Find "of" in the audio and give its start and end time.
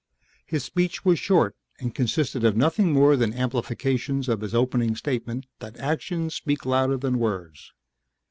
2.43-2.57, 4.29-4.41